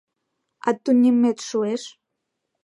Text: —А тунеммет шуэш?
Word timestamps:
—А 0.67 0.69
тунеммет 0.83 1.37
шуэш? 1.47 1.83